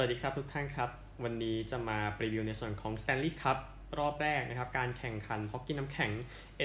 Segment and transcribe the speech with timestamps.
[0.00, 0.90] วัสดีครับทุกท่านครับ
[1.24, 3.58] วันนี้จะมารีวิวในส่วนของ Stanley Cup
[3.98, 6.10] รอบแรกนะครับ การแข่งขันฮอกกี้น้ำแข็ง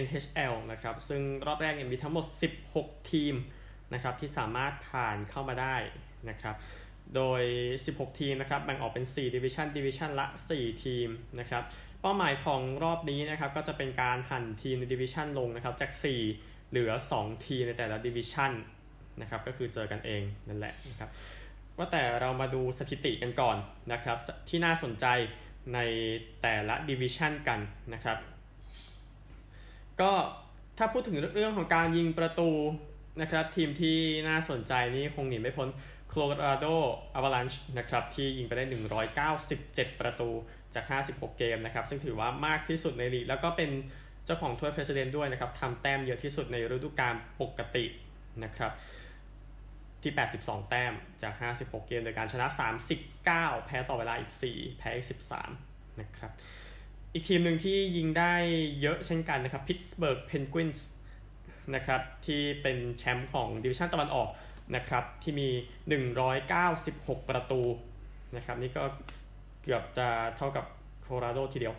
[0.03, 2.25] NHL นะครับ ซึ่งรอบแรกเนี่ยมีทั้งหมด
[2.67, 3.33] 16 ทีม
[3.93, 5.75] นะครับที่สามารถผ่านเข้ามาได้
[6.29, 6.55] นะครับ
[7.15, 7.41] โดย
[7.85, 10.25] 16 ทีมนะครับแบ่งออกเป็น 4 Division Division ละ
[10.55, 11.63] 4 ทีมนะครับ
[12.01, 15.91] เป้าหมายของรอบนี้นะครับก็จะเป็นการหั่นทีมใน Division ลงนะครับจาก
[16.31, 18.51] 4 เหลือ 2 ทีมในแต่ละ Division
[19.21, 21.11] นะครับก็คือเจอกันเองนั่นแหละนะครับ
[21.77, 23.57] ว่าแต่เรามาดูสถิติกันก่อน
[23.91, 24.17] นะครับ
[24.49, 25.05] ที่น่าสนใจ
[25.73, 25.79] ใน
[26.41, 27.59] แต่ละดิวิชันกัน
[27.93, 28.17] นะครับ
[30.01, 30.11] ก็
[30.77, 32.49] ถ้าพูดถึงเรื่องของการยิงประตู
[33.21, 35.69] นะครับ ทีมที่น่าสนใจนี่คงหนีไม่พ้น
[36.13, 36.75] Colorado
[37.17, 38.65] Avalanche นะครับ ที่ยิงไปได้
[39.33, 40.29] 197 ประตู
[40.73, 43.69] จาก 56 เกมนะครับ ซึ่งถือว่ามากที่สุดในลีกแล้วก็เป็น
[44.25, 47.85] เจ้าของถ้วย President ด้วยนะครับทำแต้มเยอะที่สุดในฤดูกาลปกติ
[48.43, 48.71] นะครับ
[50.05, 52.47] ที่ 82 แต้มจาก 56 เกม โดยการชนะ
[53.07, 55.07] 39 แพ้ต่อเวลาอีก 4 แพ้อีก
[55.51, 56.31] 13 นะครับ
[57.13, 58.33] อีกทีมหนึ่งที่ยิงได้
[58.81, 60.79] เยอะเช่นกันนะครับ Pittsburgh Penguins
[61.75, 64.29] นะครับที่เป็นแชมป์ของดิวิชั่นตะวันออก
[64.75, 65.49] นะครับที่มี
[66.33, 67.61] 196 ประตู
[68.35, 68.83] นะครับนี่ก็
[69.63, 70.65] เกือบจะเท่ากับ
[71.01, 71.73] โคโลราโดทีเดียว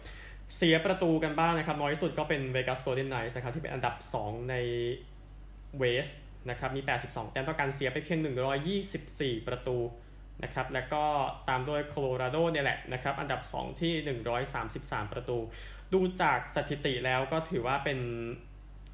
[0.56, 4.55] เสียประตูกันบ้างนะครับ น้อยสุดก็เป็น Vegas Golden Knights นะครับที่เป็นอันดับ 2 ใน
[5.78, 6.08] เวส
[6.50, 8.20] นะครับมี 82 แต้มต่อการเสียไปเพียง
[8.84, 9.78] 124 ประตู
[10.42, 11.05] นะครับแล้วก็
[11.48, 13.92] ตามด้วยโคโลราโดเนี่ยแหละนะครับอันดับ 2 ที่
[14.52, 15.39] 133 ประตู
[15.92, 17.98] ดูจากสถิติแล้วก็ถือว่าเป็น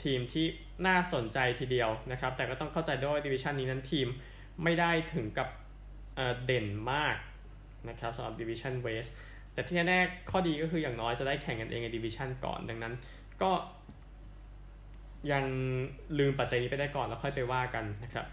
[0.04, 0.46] ทีมที่
[0.86, 4.08] น่าสนใจทีเดียวนะครับแต่ก็ต้องเข้าใจด้วยดิวิชันนี้นั้นทีม
[4.62, 5.48] ไม่ได้ถึงกับ
[6.44, 7.16] เด่นมาก
[7.88, 9.06] นะครับสำหรับ division West
[9.52, 12.94] แต่ที่แน่ข้อดีก็คืออย่างน้อยจะได้แข่งกันเองใน division ก่อน ดังนั้น
[13.42, 13.50] ก็
[15.32, 15.44] ยัง
[16.18, 18.26] ลืมปัจจัยนี้ไปได้ก่อนแล้วค่อยไปว่ากันนะครับ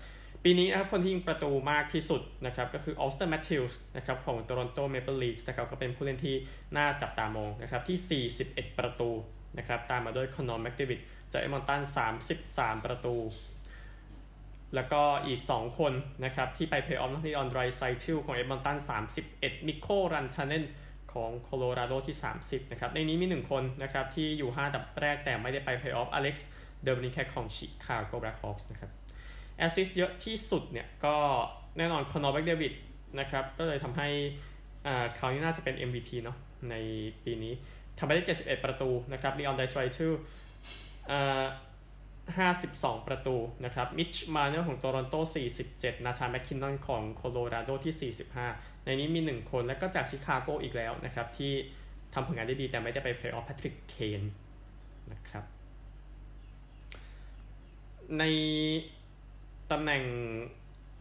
[0.44, 6.36] ปีนี้นะครับคนที่ยิงประตูมากที่สุดนะครับก็คือออสเตอร์แมทธิวส์นะครับของโตรอนโตเมเปิลลีฟส์นะครับก็เป็นผู้เล่นที่
[6.78, 9.10] น่าจับตามองนะครับที่ 41 ประตู
[9.58, 11.00] นะครับตามมาด้วยคอนอร์แมคเดวิด
[11.32, 11.82] จากเอ็ดมอนตัน
[12.36, 13.16] 33 ประตู
[14.76, 15.94] แล้วก็อีก 2 คน
[16.26, 18.78] นะครับที่ไปเพลย์ออฟลีออนไดรไซเทิลของเอ็ดมอนตัน
[19.22, 20.64] 31 มิกโกรันทาเนน
[21.14, 26.50] ของโคโลราโดที่ 30นะครับในนี้มี 1 คนนะครับที่อยู่ 5 อันดับแรกแต่ไม่ได้ไปเพลย์ออฟอเล็กซ์
[26.84, 28.92] เดอบรินแคทของชิคาโกแบล็คฮอคส์นะครับ
[29.58, 31.16] แอสซิสเยอะที่สุดเนี่ยก็
[31.78, 32.74] แน่นอนคอนอร์แมคเดวิด
[33.20, 34.08] นะครับก็เลยทำให้
[35.16, 36.38] เขานี่น่าจะเป็น MVP เนาะ
[36.70, 36.76] ใน
[37.24, 37.54] ปีนี้
[37.98, 40.08] ทำไปได้ 71 ประตูนะครับลีออนไดรไซเทิล
[42.52, 43.36] 52 ประตู
[43.66, 45.16] นะครับ มิตช์ มาร์เนอร์ของโตรอนโต
[45.62, 48.14] 47 นาธานแมคคินนอนของโคโลราโดที่
[48.46, 51.54] 45 ในนี้มี 1 คนแล้วก็จากชิคาโกอีกแล้วนะครับ ที่
[52.14, 54.22] ทำผลงานได้ดีแต่ไม่ได้ไปเพลย์ออฟแพทริก เคน
[55.12, 55.44] นะครับ
[58.20, 58.24] ใน
[59.72, 60.04] ตำแหน่ง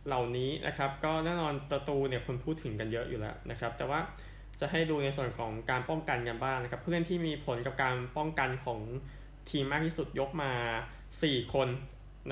[0.07, 4.01] เหล่านี้นะครับ ก็แน่นอนประตูเนี่ยคนพูดถึงกันเยอะอยู่แล้วนะครับ แต่ว่า
[4.61, 8.81] จะให้ดูในส่วนของการป้องกันกันบ้างนะครับ ผู้เล่นที่มีผลกับการป้องกันของ
[9.51, 10.53] ทีมมากที่สุดยกมา
[11.03, 11.69] 4 คน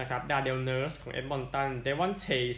[0.01, 2.55] นะครับดาร์เนลเนิร์สของเอ็ดมอนตันเดวอนเทวส์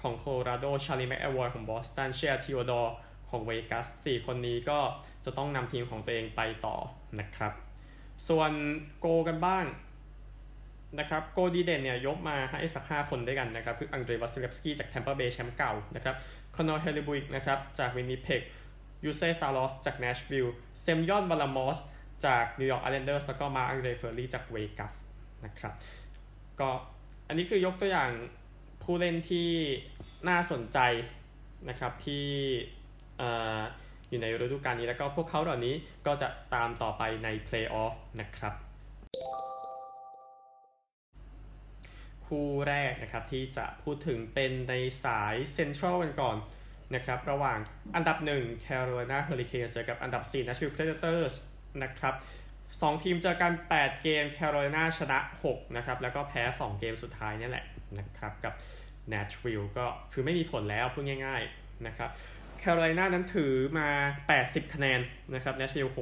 [0.00, 2.94] ของโคโลราโดชาร์ลีแมคอะวอยของบอสตันเชียร์ทิโอดอร์
[3.30, 4.78] ของเวกัส4คนนี้ก็
[5.24, 6.76] จะต้องนำทีมของตัวเองไปต่อ
[7.20, 7.52] นะครับ
[8.28, 8.50] ส่วน
[9.00, 9.64] โกลกันบ้าง
[10.98, 16.14] นะครับโกลดีเด่นเนี่ยยกมาให้สักห้าคนด้วยกันนะครับ คืออังเดรวาซิเลฟสกี้จากแทมเปอร์เบย์แชมป์เก่านะครับ
[16.56, 18.42] คอนเนอร์เฮลเลบักนะครับ จากวินนิเพก
[19.04, 21.78] ยูเซซารอสจากเนชวิลล์เซมยอนวาร์ลามอฟ
[22.26, 24.94] จากนิวยอร์กอาร์เรนเดอร์สแล้วก็มาร์กอังเดรเฟลอรีจากเวกัส
[25.44, 25.72] นะครับ
[26.60, 26.70] ก็
[27.28, 28.10] อันนี้คือยกตัวอย่าง
[28.82, 29.48] ผู้เล่นที่
[30.28, 30.78] น่าสนใจ
[31.68, 32.26] นะครับที่
[34.08, 35.74] อยู่ในฤดูกาลนี้แล้วก็พวกเขาเหล่านี้
[36.06, 38.54] ก็จะตามต่อไปในเพลย์ออฟนะครับ
[42.30, 44.74] คู่แรกนะครับที่จะพูดถึงเป็นใน
[45.04, 46.36] สายเซ็นทรัลกันก่อน
[46.94, 47.58] นะครับระหว่าง
[47.94, 51.34] อันดับ 1 Carolina Hurricanes เจอกับอันดับ 4 Nashville Predators
[51.82, 52.14] นะครับ
[52.80, 55.18] สองทีมเจอกัน 8 เกม Carolina ชนะ
[55.48, 57.64] 6 นะครับ แล้วก็แพ้ 2 เกมสุดท้ายนี่แหละ
[57.98, 58.54] นะครับกับ
[59.12, 62.10] Nashville ก็คือไม่มีผลแล้วพูดง่ายๆนะครับ
[62.62, 63.88] Carolina นั้นถือมา
[64.30, 65.00] 80 คะแนน
[65.34, 65.92] นะครับ Nashville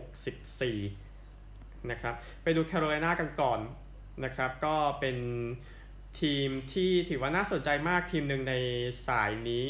[1.08, 3.60] 64 นะครับ ไปดู Carolina กันก่อน
[4.24, 5.16] นะครับ ก็เป็น
[6.20, 8.54] ทีมที่ถือว่าน่าสนใจมากทีมหนึ่งใน
[9.06, 9.64] สายนี้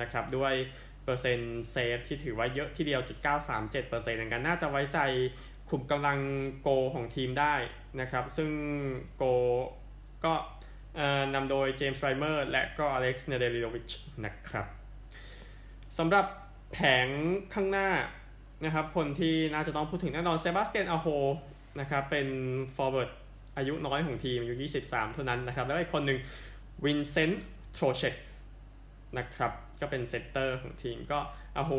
[0.00, 0.54] นะครับด้วย
[1.04, 3.18] เปอร์เซ็นต์เซฟที่ถือว่าเยอะทีเดียวจุด
[3.52, 4.98] 937เปอร์เซ็นต์กันน่าจะไว้ใจ
[5.70, 6.18] ขุมกำลัง
[6.62, 7.54] โกลของทีมได้
[8.00, 8.50] นะครับ ซึ่ง
[9.16, 9.24] โกล
[10.24, 10.34] ก็
[11.34, 13.90] นำโดยเจมส์ไรเมอร์และก็อเล็กซ์เนเดลโควิช
[14.24, 14.66] นะครับ
[15.98, 16.26] สำหรับ
[16.72, 17.08] แผง
[17.54, 17.90] ข้างหน้า
[18.64, 21.06] นะครับ คนที่น่าจะต้องพูดถึงแน่นอนเซบาสเตียนอาโฮ
[21.80, 22.28] นะครับเป็น
[22.76, 23.10] forward
[23.56, 24.54] อายุน้อยของทีมอายุ
[24.84, 26.18] 23 เท่านั้นนะครับ แล้วอีกคนหนึ่ง
[26.84, 27.44] วินเซนต์
[27.74, 28.14] โทรเชก
[29.18, 31.18] นะครับ ก็เป็น center ของทีมก็
[31.56, 31.70] อาโฮ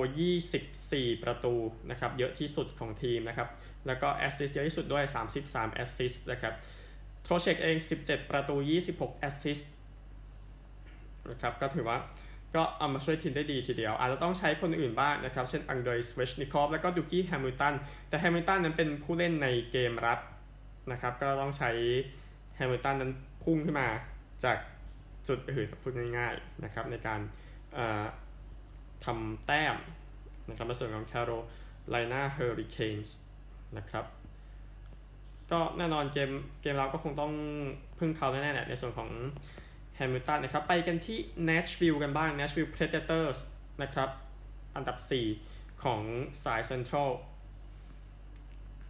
[0.59, 1.53] 24 ประตู
[1.89, 3.49] นะครับ เยอะที่สุดของทีมนะครับ
[3.87, 5.03] แล้วก็แอสซิสเยอะที่สุดด้วย
[5.39, 6.53] 33 แอสซิสต์นะครับ
[7.23, 8.55] โทรเชกเอง 17 ประตู
[8.89, 9.59] 26 แอสซิสต์
[11.29, 11.97] นะครับ ก็ถือว่า
[12.55, 17.73] ก็เอามาช่วยทีมได้ดีทีเดียว อาจจะต้องใช้คนอื่นบ้างนะครับ เช่นอังเดรสเวชนิคอฟแล้วก็ดูกี้แฮมิลตัน
[18.09, 20.19] แต่แฮมิลตันนั้นเป็นผู้เล่นในเกมรับ
[20.91, 21.71] นะครับ ก็ต้องใช้
[22.55, 23.11] แฮมิลตันนั้น
[23.43, 23.87] พุ่งขึ้นมา
[24.43, 24.57] จาก
[25.27, 27.19] จุดอื่นพูดง่ายๆนะครับ ในการ
[29.05, 29.75] ทำแต้ม
[30.49, 33.15] นะครับในส่วนของ Carolina Hurricanes
[33.77, 34.05] นะครับ
[35.51, 36.31] ก็แน่นอนเกม
[36.61, 37.33] เกมเราก็คงต้อง
[37.99, 39.09] พึ่งเขาแน่ๆในส่วนของ
[39.95, 41.17] แฮมิลตันนะครับ ไปกันที่
[41.49, 43.39] Nashville กันบ้าง Nashville Predators
[43.81, 44.09] นะครับ
[44.75, 44.97] อันดับ
[45.39, 46.01] 4 ของ
[46.43, 47.09] สายเซ็นทรัล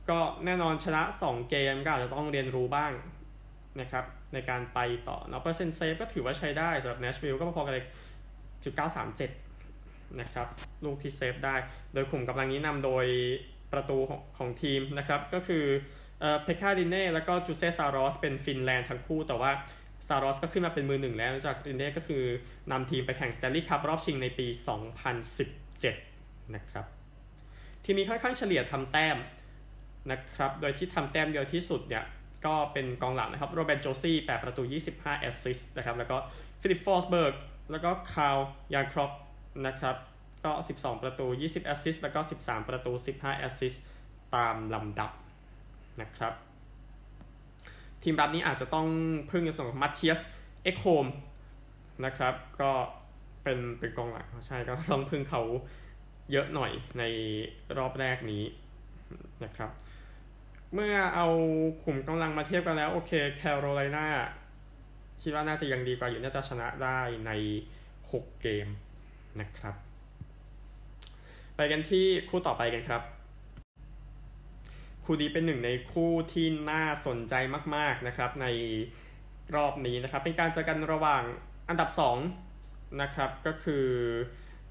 [0.09, 2.91] ก็แน่นอนชนะ 2 เกมก็อาจจะต้องเรียนรู้บ้าง
[3.81, 4.79] นะครับในการไป
[5.09, 7.85] ต่อเนาะเปอร์เซ็นต์เซฟก็ถือว่าใช้ได้สำหรับ Nashville ก็พอๆกันเลย
[8.63, 8.73] จุด
[9.47, 10.47] 937นะครับ
[10.83, 11.55] ลูกที่เซฟได้
[11.93, 13.05] โดยกลุ่มกำลังนี้นำโดย
[13.73, 15.65] ประตูของของทีมนะครับ ก็คือ
[16.43, 19.51] เพคก้า รินเน่แล้วก็จูเซซารอสเป็นฟินแลนด์ทั้งคู่ แต่ว่า
[20.07, 22.23] ซารอสก็ขึ้นมาเป็นมือหนึ่งแล้วจากรินเน่ก็คือ
[22.71, 24.47] นำทีมไปแข่งสแตนลีย์คัพรอบชิงในปี
[25.31, 26.85] 2017 นะครับ
[27.83, 29.17] ทีมนี้ค่อนข้างเฉลี่ยทำแต้ม
[30.11, 32.03] นะครับ โดยที่ทำแต้มเยอะที่สุดเนี่ย
[32.45, 34.61] ก็เป็นกองหลังนะครับโรมันโจซี่8ประตู
[34.91, 36.17] 25 แอสซิสต์นะครับ แล้วก็
[36.61, 37.35] ฟิลิปฟอร์สเบิร์ก
[37.71, 39.11] แล้วก็คาลเล ยานครอก
[39.67, 39.95] นะครับ
[40.45, 43.83] ก็ 12 ประตู 20 แอสซิสต์แล้วก็ 13 ประตู 15 แอสซิสต์
[44.35, 45.11] ตามลำดับ
[46.01, 46.33] นะครับ
[48.03, 48.87] ทีมรับนี้อาจจะต้อง
[49.31, 50.19] พึ่งในส่วนของมัตเทียส
[50.63, 51.05] เอ็กโฮม
[52.05, 52.71] นะครับ ก็
[53.43, 55.41] เป็นเป็นกองหลังใช่ก็ต้องพึ่งเขา
[56.31, 57.03] เยอะหน่อยใน
[57.77, 58.43] รอบแรกนี้
[59.43, 59.69] นะครับ
[60.73, 61.27] เมื่อเอา
[61.83, 64.07] ขุมกำลังมาเทียบกันแล้ว โอเคแคโรไลนา
[65.21, 67.31] คิดว่าน่าจะยังดีกว่าอยู่น่าจะชนะได้ใน
[67.91, 68.67] 6 เกม
[69.39, 69.75] นะครับ
[71.55, 73.01] ไปกันที่คู่ต่อไปกันครับ
[75.03, 77.33] คู่นี้เป็นหนึ่งในคู่ที่น่าสนใจ
[77.75, 78.47] มาก ๆนะครับ ใน
[79.55, 81.23] รอบนี้นะครับ เป็นการเจอกันระหว่าง
[81.69, 81.89] อันดับ
[82.43, 83.85] 2 นะครับก็คือ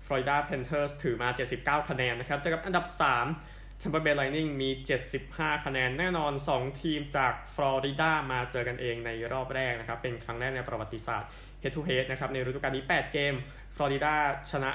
[0.04, 1.28] Florida Panthers ถือมา
[1.58, 4.70] 79 คะแนนนะครับเจอกับอันดับ 3 Tampa Bay Lightning มี
[5.16, 11.30] 75 คะแนนแน่นอน 2 ทีมจากฟลอริดามาเจอกันเองในรอบแรกนะครับ เป็นครั้งแรกในประวัติศาสตร์
[11.62, 13.34] head to head นะครับ ในฤดูกาลนี้ 8 เกม
[13.76, 14.14] ฟลอริดา
[14.50, 14.70] ชนะ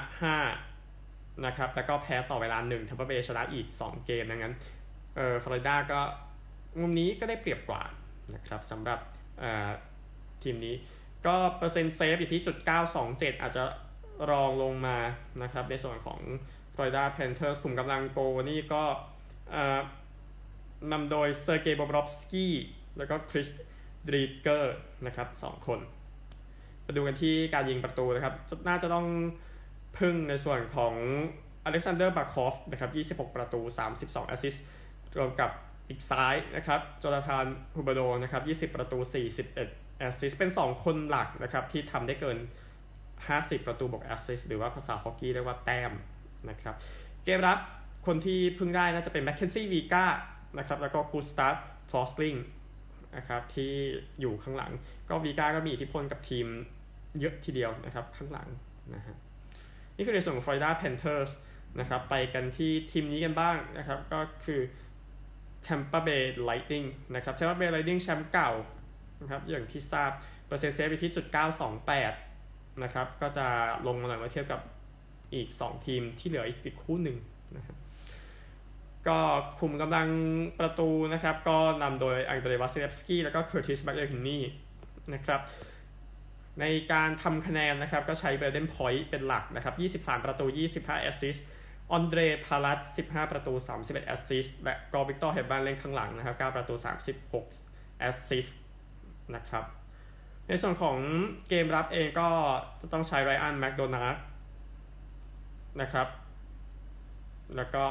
[0.70, 4.54] 5 นะครับ แล้วก็แพ้ต่อเวลา1แชมเปอร์เบย์ชนะอีก 2 เกม ดังนั้น
[5.16, 6.00] เอ่อฟลอริดาก็
[6.80, 7.82] มุมนี้ก็ได้เปรียบกว่า
[8.34, 8.98] นะครับสำหรับ
[10.42, 10.74] ทีมนี้
[11.26, 12.56] ก็เปอร์เซ็นต์เซฟอยู่ที่จุด
[13.00, 13.64] 927 อาจจะ
[14.30, 14.98] รองลงมา
[15.42, 16.20] นะครับในส่วนของ
[16.80, 18.18] Florida Panthers ขุมกำลังโกล
[18.50, 18.82] นี่ก็
[20.92, 22.54] นำโดยเซอร์เกย์บอบรอฟสกี้
[22.98, 23.48] แล้วก็คริส
[24.08, 24.76] ดรีดเกอร์
[25.06, 25.80] นะครับสองคน
[26.86, 28.34] มาดูกันที่การยิงประตูนะครับ
[28.68, 29.06] น่าจะต้อง
[29.98, 30.94] พึ่งในส่วนของ
[31.64, 33.60] อเล็กซานเดอร์บาร์คอฟนะครับ 26 ประตู
[33.94, 34.64] 32 แอสซิสต์
[35.18, 35.50] รวมกับ
[35.88, 38.98] อีกซ้ายนะครับโจนาธาน ฮูเบอร์โดนะครับ 20 ประตู
[39.48, 42.38] 41 แอสซิสต์เป็น 2 คนหลักนะครับ ที่ทำได้เกิน
[43.02, 45.92] 50 ประตูบวกแอสซิสต์หรือว่าภาษาฮอกกี้เรียกว่าแต้ม
[46.50, 46.74] นะครับ
[47.24, 47.58] เกมรับ
[48.06, 50.04] คนที่พึ่งได้น่าจะเป็นแมคเคนซี่วีการ์
[50.58, 51.56] นะครับแล้วก็กูสตาฟ
[51.90, 52.34] ฟอร์สลิง
[53.16, 53.72] นะครับที่
[54.20, 54.72] อยู่ข้างหลัง
[55.08, 56.46] ก็วีการ์ก็มีอิทธิพลกับทีม
[57.20, 58.48] เยอะทีเดียวนะครับข้างหลัง
[58.94, 59.16] นะฮะ
[59.96, 61.32] นี่คือในส่วนของ Florida Panthers
[61.80, 64.60] นะครับไปกันที่ทีมนี้กันบ้างนะครับก็คือ
[65.66, 68.50] Tampa Bay Lightning นะครับ Tampa Bay Lightning แชมป์เก่า
[69.20, 70.10] นะครับอย่างที่ทราบ
[70.46, 71.26] เปอร์เซ็นต์เซฟไปที่จุด
[72.04, 73.46] 928นะครับก็จะ
[73.86, 74.60] ลงมาหน่อยเมื่อเทียบกับ
[75.34, 77.16] อีก 2 ทีมที่เหลืออีกคู่หนึ่ง
[77.56, 77.76] นะครับ
[79.08, 79.18] ก็
[79.58, 80.08] ขุมกำลัง
[80.58, 84.42] ประตูนะครับ ก็นำโดยอังเดรวาซิเลฟสกี้แล้วก็เคอร์ติสแบ็กเลอร์ฮินนี่
[85.14, 85.40] นะครับ
[86.60, 91.44] ในการทำคะแนนนะครับก็ใช้เบรเดนพอยต์เป็นหลักนะครับ 23 ประตู 25 แอสซิสต์
[91.90, 96.74] ออนเดรพาลัต15 ประตู 31 แอสซิสต์และก็วิกตอร์เฮดแมนเล่นข้างหลังนะครับ 9 ประตู
[97.36, 98.58] 36 แอสซิสต์
[99.34, 99.64] นะครับ
[100.48, 100.96] ในส่วนของ
[101.48, 102.28] เกมรับเองก็
[102.80, 104.08] จะต้องใช้ไรอันแมคโดนาห์
[105.80, 106.08] นะครับ
[107.56, 107.82] แล้วก็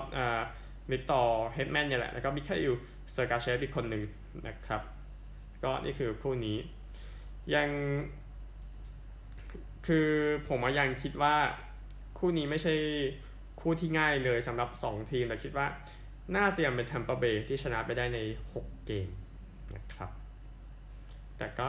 [0.92, 2.74] วิกตอร์เฮดแมนเนี่ยแหละ แล้วก็มิคาอิล
[3.12, 4.04] เซอร์กาเชฟอีกคนหนึ่ง
[4.48, 4.82] นะครับ
[5.64, 6.58] ก็นี่คือคู่นี้
[7.56, 7.70] ยัง
[9.88, 10.10] คือ
[10.48, 11.36] ผมยังคิดว่า
[12.20, 12.74] คู่นี้ไม่ใช่
[13.62, 15.68] คู่ที่ง่ายเลยสำหรับ 2 ทีม แต่คิดว่า
[16.36, 18.20] น่าจะยังเป็นแทมเปอร์เบย์ที่ชนะไปได้ใน
[18.54, 19.08] 6 เกม
[19.76, 20.10] นะครับ
[21.38, 21.68] แต่ก็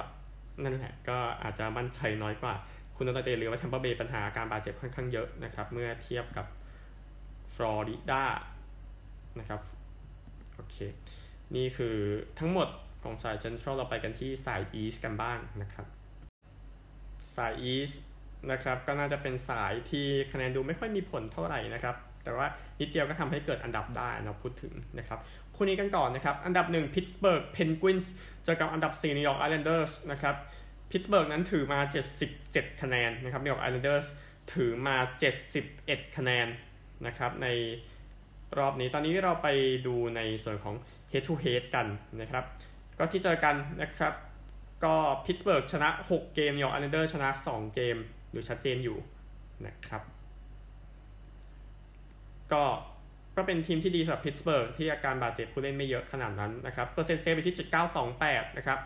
[0.63, 2.55] นั่นแหละก็อาจจะมั่นใจน้อยกว่า
[2.99, 6.47] คุณนตเตหรือว่าแทมเปอร์เบย์ปัญหาการบาดเจ็บค่อนข้างเยอะนะครับ เมื่อเทียบกับ
[7.55, 8.25] ฟลอริดา
[9.39, 9.61] นะครับ
[10.55, 10.77] โอเค
[11.57, 11.97] นี่คือ
[12.39, 12.69] ทั้งหมด
[13.03, 15.87] ของสายเจนทรัลเราไปกันที่สายอีสกันบ้างนะครับ
[17.37, 17.93] สายอีส
[18.51, 22.47] นะครับก็น่าจะเป็นสายที่คะแนนดูไม่ค่อยมีผลเท่าไหร่นะครับ แต่ว่า
[22.81, 25.19] นิดเดียวก็ทำให้เกิดอันดับได้เราพูดถึงนะครับ
[25.55, 28.13] คู่นี้กันก่อนนะครับ อันดับ1 Pittsburgh Penguins
[28.45, 30.35] เจอกับอันดับ4 New York Islanders นะครับ
[30.91, 31.81] พิตสเบิร์กนั้นถือมา
[32.31, 34.07] 77 คะแนนนะครับ New York Islanders
[34.55, 34.97] ถือมา
[35.57, 36.47] 71 คะแนน
[37.07, 37.49] นะครับใน
[38.59, 39.49] รอบนี้ตอนนี้เราไป
[39.87, 40.75] ดูในส่วนของ
[41.13, 41.87] head to head กัน
[42.21, 42.45] นะครับ
[42.99, 44.15] ก็ที่เจอกันนะครับ
[44.85, 47.97] ก็พิตสเบิร์กชนะ 6 เกม New York Islanders ชนะ 2 เกม
[48.33, 48.99] อยู่ชัดเจนอยู่
[49.67, 50.03] นะครับ
[52.53, 52.65] ก็
[53.37, 57.67] ก็เป็นทีมที่ดีสำหรับพิตสเบิร์กที่อาการบาดเจ็บผู้เล่นไม่เยอะขนาดนั้นนะครับเปอร์เซ็นต์เซฟไปที่จุด
[58.13, 58.79] 928นะครับ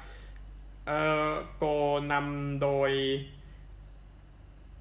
[0.87, 1.65] เอ่อโกล
[2.13, 2.91] นำโดย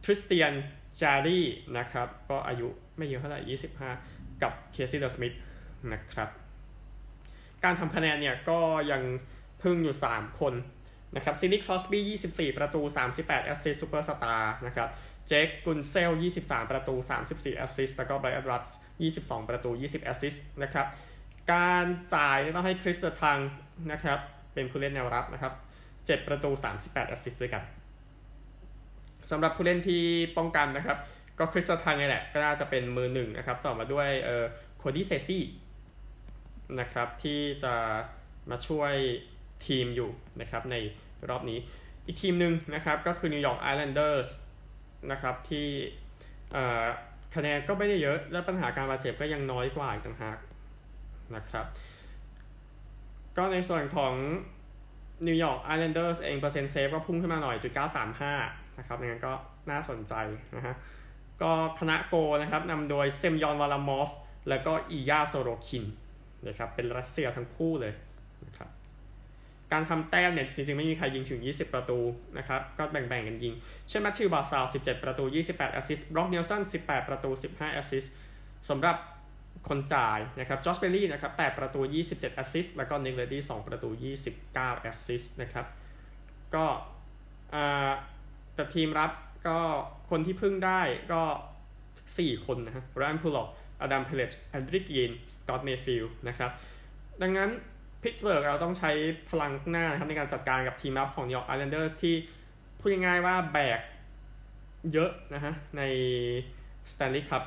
[0.03, 0.53] ทริสตัน
[1.01, 1.39] จาร์รี
[1.77, 2.67] นะครับ ก็อายุ
[2.97, 3.57] ไม่เยอะเท่าไหร่
[3.97, 5.33] 25 กับเคซี่เดอร์สมิธ
[5.93, 6.29] นะครับ
[7.63, 8.59] การทำคะแนนเนี่ยก็
[8.91, 9.01] ยัง
[9.61, 10.53] พึ่งอยู่ 3 คน
[11.15, 12.81] นะครับซิดนีย์ครอสบี้24 ประตู
[13.13, 14.89] 38 แอสซิสต์ซูเปอร์สตาร์นะครับ
[15.27, 16.95] เจคกุนเซล 23 ประตู
[17.27, 18.77] 34 แอสซิสต์แล้วก็ไบรอันรัสต์
[19.13, 20.87] 22 ประตู 20 แอสซิสต์นะครับ
[21.53, 23.39] การจ่ายต้องให้คริสเตอร์ทัง
[23.91, 24.19] นะครับ
[24.53, 25.53] เป็นผู้เล่นแนวรับนะครับ
[26.05, 26.49] 7 ประตู
[26.81, 27.63] 38 แอสซิสต์ด้วยกัน
[29.31, 30.03] สำหรับผู้เล่นที่
[30.37, 30.97] ป้องกันนะครับ
[31.39, 34.45] ก็คริสเตอร์ทังนี่แหละก็น่าจะเป็นมือหนึ่งนะครับต่อมาด้วยเอ่อ
[34.77, 35.43] โคดี้ซีซี่
[36.79, 37.73] นะครับที่จะ
[38.49, 38.93] มาช่วย
[39.67, 40.09] ทีมอยู่
[40.41, 40.75] นะครับใน
[41.29, 41.59] รอบนี้
[42.05, 44.29] อีกทีมหนึ่งนะครับก็คือนิวยอร์กไอแลนเดอร์ส
[45.11, 45.67] นะครับที่
[47.35, 50.37] คะแนนก็ไม่ได้เยอะ และปัญหาการบาดเจ็บก็ยังน้อยกว่าอีกต่างหาก
[51.35, 51.65] นะครับ
[53.37, 54.13] ก็ในส่วนของ
[55.27, 57.73] นิวยอร์กไอแลนเดอร์สเองเปอร์เซ็นต์เซฟก็พุ่งขึ้นมาหน่อยจุด
[58.25, 59.33] 935นะครับงั้นก็
[59.69, 60.13] น่าสนใจ
[60.55, 60.75] นะฮะ
[61.41, 64.09] ก็คณะโกลนะครับนำโดยเซมยอนวาร์ลามอฟ
[64.49, 65.85] แล้วก็อิลยาโซโรคิน
[66.47, 67.93] นะครับเป็นรัสเซียทั้งคู่เลย
[68.45, 68.69] นะครับ
[69.71, 71.99] การทำแต้มเนี่ยจริงๆ ไม่มีใครยิงถึง 20 ประตู
[72.37, 73.53] นะครับก็แบ่งๆกันยิง
[73.89, 78.13] เช่นแมทธิวบาร์ซาล 17 ประตู 28 แอสซิสต์บร็อกเนลสัน 18 ประตู 15 แอสซิสต์
[78.69, 78.95] สำหรับ
[79.69, 83.89] คนจ่ายนะครับจอสเบลลี่นะครับ8ประตู 27แอสซิสต์แล้วก็นิกเลดี้2ประตู
[84.37, 85.65] 29แอสซิสต์นะครับ
[86.55, 86.65] ก็
[88.55, 89.11] แต่ทีมรับ
[89.47, 89.59] ก็
[90.09, 90.81] คนที่พึ่งได้
[91.11, 91.23] ก็
[91.85, 93.47] 4 คนนะฮะไรอันพูล็อก
[93.81, 96.51] อดัมเพเลชแอนดี้กรีนสกอตเมย์ฟิลด์นะครับ
[97.21, 97.49] ดังนั้น
[98.01, 98.91] พิตสเบิร์กเราต้องใช้
[99.29, 102.15] พลังข้างหน้านะครับในการจัดการกับทีมรับของนิวยอร์กไอแลนเดอร์สที่
[102.79, 103.79] พูดง่ายๆว่าแบก
[104.93, 105.81] เยอะนะฮะใน
[106.93, 107.43] สแตนลีย์คัพ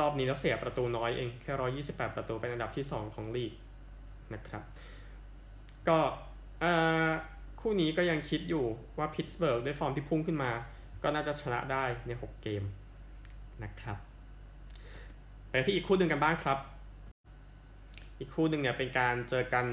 [0.00, 3.52] รอบนี้แล้วเสียประตูน้อยเอง แค่ร้อยยี่สิบแปดประตูเป็นอันดับที่สองของลีก
[4.34, 4.62] นะครับ
[5.88, 5.98] ก็
[7.60, 8.64] คู่นี้ก็ยังคิดอยู่
[8.98, 10.50] ว่าพิตสเบิร์กด้วยฟอร์มที่พุ่งขึ้นมา
[11.02, 12.62] ก็น่าจะชนะได้ใน 6 เกม
[13.64, 13.96] นะครับ
[15.48, 16.58] ไปที่อีกคู่หนึ่งกันบ้างครับ
[18.18, 19.66] อีกคู่หนึ่งเนี่ยเป็นการเจอกัน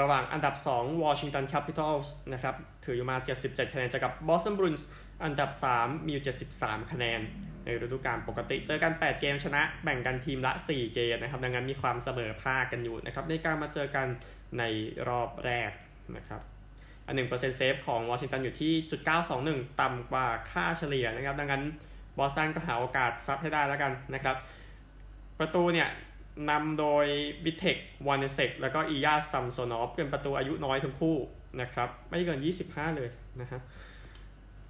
[0.00, 2.54] ระหว่างอันดับ 2 Washington Capitals นะครับ
[2.84, 4.82] ถืออยู่มา 77 คะแนนเจอกับ Boston Bruins
[5.24, 6.24] อันดับ 3 มีอยู่
[6.58, 7.20] 73 คะแนน
[7.64, 14.06] ในฤดูกาลปกติเจอกัน 8 เกมชนะ แบ่งกันทีมละ 4 เกมนะครับ ดังนั้นมีความเสมอภาคกันอยู่นะครับ ในการมาเจอกัน
[14.58, 14.62] ใน
[15.08, 15.70] รอบแรก
[16.16, 16.40] นะครับ
[17.06, 21.62] อันหนึ่งเปอร์เซ็นต์เซฟของวอชิงตันอยู่ที่จุดเก้าสองหนึ่งต่ำกว่าค่าเฉลี่ยนะครับ ดังนั้น
[22.18, 24.36] บอสตันก็หาโอกาสซัดให้ได้แล้วกันนะครับ
[25.38, 25.88] ประตูเนี่ย
[26.50, 27.06] นำโดย
[27.44, 27.76] วิเทค
[28.08, 31.16] วานเนเช็กแล้วก็อิลยาซัมโซนอฟเป็นประตูอายุน้อยทั้งคู่
[31.60, 33.08] นะครับ ไม่เกิน 25 เลย
[33.40, 33.60] นะฮะ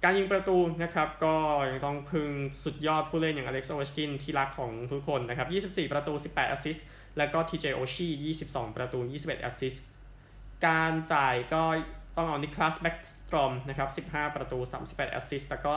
[0.07, 1.35] การยิงประตูนะครับก็
[1.69, 2.29] ยังต้องพึ่ง
[2.63, 6.85] สุดยอดผู้เล่นอย่างอเล็กซ์โอเวชกินที่รักของทุกคนนะครับ 24 ประตู 18 แอสซิสต์
[7.17, 8.07] แล้วก็ทีเจโอชี
[8.43, 9.83] 22 ประตู 21 แอสซิสต์
[10.67, 11.63] การจ่ายก็
[12.17, 15.75] ต้องเอานิคลัสแบ็กสตรอมนะครับ 15 ประตู 38 แอสซิสต์แล้วก็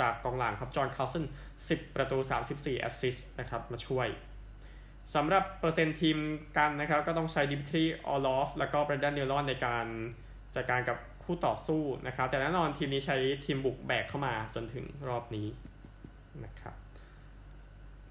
[0.00, 1.24] จากกองหลังครับจอห์นคาร์ลสัน
[1.64, 2.18] 10 ประตู
[2.50, 4.08] 34 แอสซิสต์นะครับมาช่วย
[5.14, 6.18] สำหรับเปอร์เซ็นต์ทีม
[6.56, 9.86] กันนะครับก็ต้องใช้ดิมิทรีออร์ลอฟแล้วก็เบรนเดนดิลลอนในการ
[10.56, 15.46] จัดการกับ คู่ต่อสู้นะครับ แต่แน่นอนทีมนี้ใช้ทีมบุกแบกเข้ามาจนถึงรอบนี้
[16.44, 16.74] นะครับ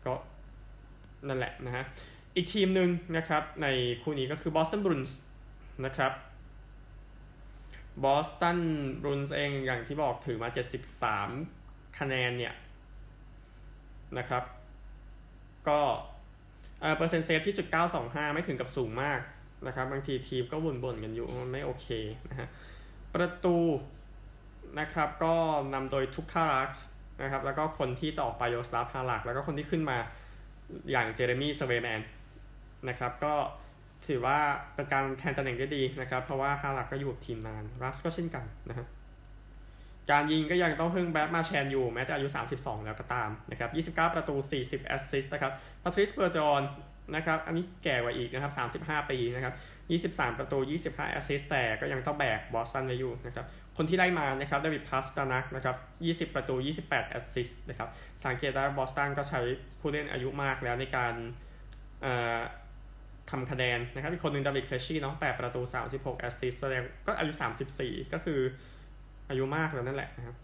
[0.05, 0.13] ก็
[1.27, 1.83] นั่นแหละนะฮะ
[2.35, 3.67] อีกทีมหนึ่งนะครับใน
[4.01, 5.19] คู่นี้ก็คือบอสตันบรูนส์
[5.85, 6.13] นะครับ
[8.03, 8.59] บอสตัน
[9.01, 10.49] บรูนส์เองอย่างที่บอกถือมา
[11.23, 12.53] 73 คะแนนเนี่ย
[14.17, 14.43] นะครับ
[15.67, 15.79] ก็
[16.97, 17.67] เปอร์เซ็นต์เซฟที่จุด
[18.01, 19.19] 925 ไม่ถึงกับสูงมาก
[19.67, 21.87] นะครับ บางทีทีมก็บ่นๆกันอยู่มันไม่โอเค
[22.29, 22.47] นะฮะ
[23.15, 23.57] ประตู
[24.79, 25.33] นะครับก็
[25.73, 26.85] นำโดยทูกการาสก์
[27.21, 29.97] นะครับแล้วก็คนที่จะออกไปยาโรสลาฟฮาลัก แล้วก็คนที่ขึ้นมา
[30.91, 32.01] อย่างเจเรมี่สเวแมน
[32.89, 33.33] นะครับก็
[34.07, 34.37] ถือว่า
[34.73, 38.87] เป็นการแทนตำแหน่งได้ดีนะครับ เพราะว่าฮาลักก็อยู่กับทีมนานราสก์ก็เช่นกันนะฮะ
[40.11, 45.51] การยิงก็ยังต้องพึ่งแบรดมาร์ชานด์อยู่ แม้จะอายุ 32 แล้วก็ตามนะครับ 29 ประตู 40 แอสซิสต์นะครับ
[45.83, 46.61] พาทริซเบอร์เจอรอน
[47.15, 49.53] นะครับ อันนี้แก่กว่าอีกนะครับ 35 ปีนะครับ
[50.13, 53.45] 23 ประตู 25 แอสซิสต์แต่ก็ยังต้องแบกบอสตันไว้อยู่นะครับ
[53.77, 55.75] คนที่ได้มานะครับดาวิดพาสตานักนะครับ
[56.29, 57.89] 20 ประตู 28 แอสซิสต์นะครับ
[58.25, 59.39] สังเกตได้บอสตันก็ใช้
[59.79, 61.13] ผู้เล่นอายุมากแล้วในการ
[63.31, 67.31] ทำคะแนนนะครับ อีกคนหนึ่งดาวิดเครย์ชี่เนาะ 8 ประตู 36 แอสซิสต์แสดงก็อายุ
[67.73, 68.39] 34 ก็คือ
[69.29, 70.35] อายุมากแล้วนั่นแหละนะครับ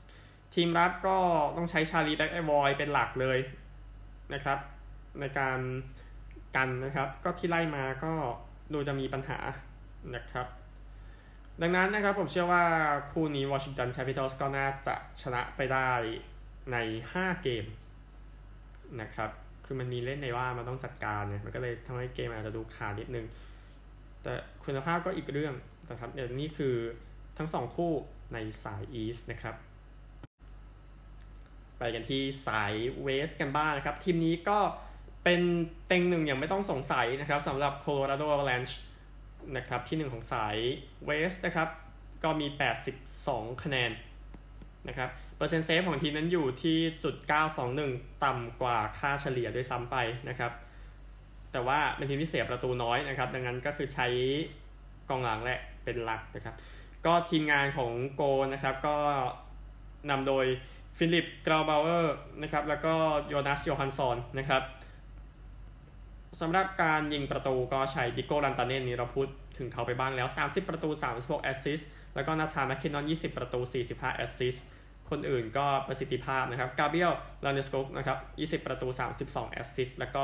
[0.55, 1.17] ทีมรับก็
[1.57, 3.37] ต้องใช้ชาร์ลีแม็กอะวอยเป็นหลักเลย
[4.33, 4.59] นะครับ
[5.19, 5.59] ในการ
[6.55, 8.13] กันนะครับ ก็ที่ไล่มาก็
[8.73, 9.39] ดูจะมีปัญหา
[10.15, 10.47] นะครับ
[11.61, 12.63] ดังนั้นนะครับผมเชื่อว่า
[13.11, 15.89] คู่นี้วอชิงตันแคปิตอลส์ก็น่าจะชนะไปได้
[16.71, 16.77] ใน
[17.13, 17.65] 5 เกม
[19.01, 19.29] นะครับ
[19.65, 23.25] คือมันมีเล่นในว่ามันต้องจัดการเนี่ย มันก็เลยทำให้เกมอาจจะดูขาดนิดนึง
[24.23, 25.55] แต่คุณภาพก็อีกเรื่อง
[25.89, 26.75] นะครับเดี๋ยวนี้คือ
[27.37, 27.91] ทั้ง2คู่
[28.33, 29.55] ในสายอีสนะครับ
[31.77, 34.59] ไปกันที่สาย West กันบ้างนะครับ ทีมนี้ก็
[35.23, 35.41] เป็น
[35.87, 38.73] เต็งหนึ่งอย่างไม่ต้องสงสัยนะครับสำหรับ Colorado Avalanche
[39.57, 40.55] นะครับที่ 1 ของสาย
[41.05, 41.67] West นะครับ
[42.23, 42.47] ก็มี
[43.07, 43.91] 82 คะแนน
[44.87, 47.15] นะครับเปอร์เซ็นต์เซฟของทีมนั้นอยู่ที่จุด
[47.69, 49.95] 921 ต่ำกว่าค่าเฉลี่ยด้วยซ้ำไป
[50.29, 50.51] นะครับ
[51.51, 54.07] แต่ว่าเป็นทีมที่เสียประตูน้อยนะครับ ดังนั้นก็คือใช้
[55.09, 56.55] กองหลังแหละเป็นหลักนะครับ
[57.05, 58.21] ก็ทีมงานของโกล
[58.53, 58.97] นะครับ ก็
[60.09, 60.45] นำโดย
[60.97, 62.93] ฟิลิปกรูเบาเออร์นะครับ แล้วก็
[63.27, 64.61] โยนัสโยฮันซอนนะครับ
[66.39, 73.59] สำหรับการยิงประตูก็ใช้มิคโก้รันตาเน่นนี้เราพูดถึงเขาไปบ้างแล้ว 30 ประตู 36แอสซิสต์แล้วก็นาธานแมคคินนอน 20 ประตู
[73.89, 74.65] 45แอสซิสต์
[75.09, 77.13] คนอื่นก็ประสิทธิภาพนะครับกาเบรียล
[77.45, 78.17] ลานเดสค็อกนะครับ
[78.61, 78.87] 20 ประตู
[79.21, 80.23] 32แอสซิสต์แล้วก็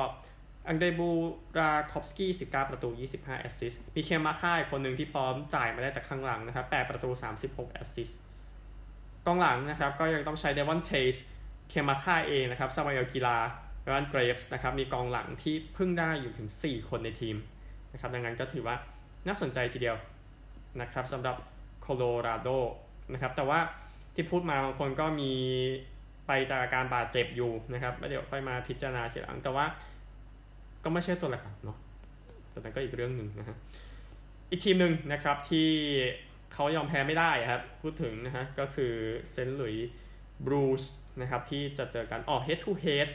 [0.67, 1.09] อังเดรบู
[1.57, 7.09] ราคอฟสกี้ 19 ประตู 25แอสซิสต์มีเคลมาคาร์คนหนึ่งที่พร้อมจ่ายมาได้จากข้างหลังนะครับ 8 ประตู
[7.43, 8.19] 36แอสซิสต์
[9.25, 11.15] กองหลังนะครับก็ยังต้องใช้เดวอนเทฟส์
[11.69, 13.37] เคลมาคาร์เองนะครับซามูเอลจิรา
[13.89, 17.35] ร์ด ไรอันเกรฟส์นะครับมีกองหลังที่พึ่งได้อยู่ถึง 4 คนในทีม
[17.93, 18.75] นะครับดังนั้นก็ถือว่า
[19.27, 19.97] น่าสนใจทีเดียว
[20.81, 21.35] นะครับสำหรับ
[21.81, 22.49] โคโลราโด
[23.13, 23.59] นะครับแต่ว่า
[24.15, 25.31] ที่พูดมาบางคนก็มี
[26.27, 29.65] ไปจากอาการบาดเจ็บอยู่นะครับเดี๋ยวค่อยมาพิจารณาทีหลังแต่ว่า
[30.83, 31.77] ก็ไม่ใช่ตัวหลักเนาะ
[32.49, 33.57] แต่นั้นก็อีกเรื่องหนึ่งนะฮะ
[34.51, 35.69] อีกทีมหนึ่งนะครับที่
[36.53, 38.93] เขายอมแพ้ไม่ได้ครับพูดถึงนะฮะก็คือ
[39.31, 39.89] เซนต์หลุยส์
[40.45, 40.83] บลูส์
[41.21, 43.07] นะครับที่จะเจอกันออก head to head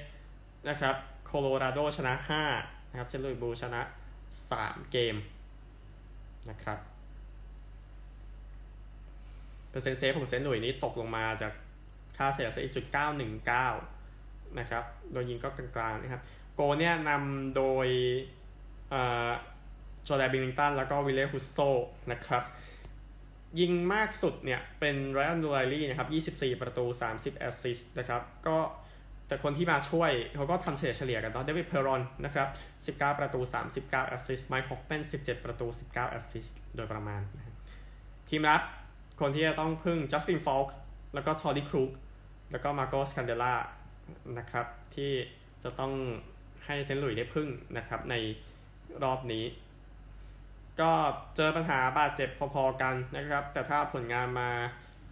[0.68, 2.14] นะครับโคโลราโดชนะ
[2.52, 3.80] 5นะครับเซนต์ลุยส์บลูส์ชนะ
[4.36, 5.16] 3 เกม
[6.50, 6.78] นะครับ
[9.70, 11.52] เปอร์เซ็นต์เซฟของเซนต์ลุยส์นี้ตกลงมาจาก
[12.16, 13.68] ค่าเฉลี่ยจุดเก้าหนึ่งเก้า
[14.58, 16.22] นะครับโดยยิงก็กลางๆนะครับ
[16.54, 17.86] โกลเนี่ยนำโดย
[20.06, 21.58] จอร์แดนบินนิงตันแล้วก็วิลเล่ฮุสโซ
[22.12, 22.42] นะครับ
[23.60, 28.58] ยิงมากสุดเนี่ยเป็นไรอันโอไรลี่นะครับ 24 ประตู 30 แอสซิสต์นะครับ ก็
[29.32, 32.48] แต่คนที่มาช่วยเขาก็ทำเฉลี่ยเฉลี่ยกันเนาะเดวิดเพอรอนนะครับ
[32.98, 33.40] 19 ประตู
[33.74, 37.20] 39 แอสซิสต์ไมค์ฮอฟแมน17 ประตู 19 แอสซิสต์โดยประมาณ
[38.28, 38.62] ทีมรับ
[39.20, 40.76] คนที่จะต้องพึ่งจัสตินฟอลค์
[41.14, 41.90] แล้วก็ทอร์ดี้ครูก
[42.50, 43.54] แล้วก็มาร์โกสคันเดลล่า
[44.38, 45.12] นะครับ ที่
[45.62, 45.92] จะต้อง
[46.66, 48.14] ให้เซนต์หลุยได้พึ่งนะครับ ใน
[49.02, 49.44] รอบนี้
[50.80, 50.92] ก็
[51.36, 54.50] เจอปัญหาบาดเจ็บพอๆกันนะครับ แต่ถ้าผลงานมา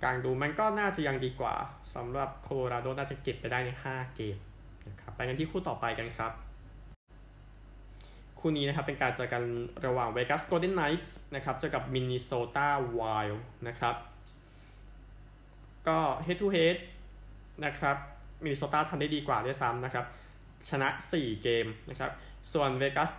[0.03, 1.55] กลางดูมันก็น่าจะยังดีกว่า
[1.95, 4.37] สำหรับโคโลราโดน่าจะเก็บไปได้ใน 5 เกม
[4.89, 6.33] นะครับไปกันที่คู่ต่อไปกันครับ
[8.39, 9.43] คู่นี้นะครับเป็นการเจอกัน
[9.87, 13.95] ระหว่างเวกัสโกลเด้นไนท์นะครับเจอกับมินนิโซตาไวล์นะครับ
[15.89, 16.77] ก็ head to head
[17.65, 17.97] นะครับ
[18.43, 20.05] มินนิโซตาทำได้ดีกว่าด้วยซ้ำนะครับ
[20.71, 22.11] ชนะ 4 เกมนะครับ
[22.53, 23.11] ส่วนเวกัส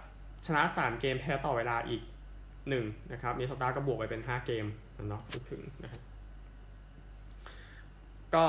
[0.46, 2.02] ชนะ 3 เกมแพ้ต่อเวลาอีก
[2.58, 4.66] 1นะครับมินนิโซตาก็บวกไปเป็น 5 เกม
[5.10, 6.11] เนาะพูดถึงนะครับ
[8.36, 8.46] ก็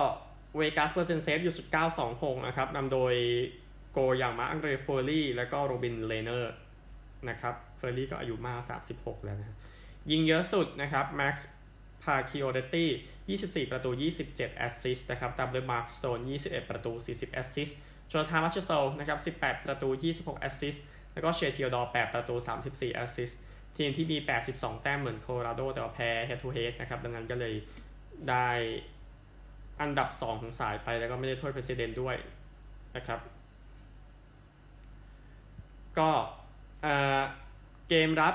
[0.57, 1.67] เวกัสเปอร์เซ็นต์เซฟอยู่สุด
[2.07, 3.15] 926นะครับนำโดย
[3.93, 6.53] โกลอย่างมาร์คอังเดรเฟลอรี่ แล้วก็โรบินเลเนอร์
[7.29, 8.61] นะครับเฟลอรี่ก็อายุมาก
[8.93, 9.57] 36 แล้วนะ
[10.11, 11.51] ยิงเยอะสุดนะครับแม็กซ์
[12.03, 12.91] พาคิโอเรตตี้
[13.31, 13.91] 24 ประตู
[14.25, 16.19] 27 แอสซิสต์นะครับดับเบิลมาร์คสโตน
[16.49, 23.39] 21 ประตู 40 แอสซิสต์โจนาธานมาร์เชสโซนะครับ 18 ประตู 26 แอสซิสต์แล้วก็เชเธียโอดอร์ 8 ประตู 34 แอสซิสต์
[23.77, 24.19] ทีมที่มี
[24.51, 27.55] 82 แต้มเหมือนโคโลราโดแต่ว่าแพ้ head to head นะครับดังนั้นก็เลย
[28.31, 28.49] ได้
[29.83, 32.17] อันดับ 2 ของสายไปแล้วก็ไม่ได้ถ้วย President ด้วย
[32.97, 33.21] นะครับ
[35.99, 36.11] ก็
[37.89, 38.35] เกมรับ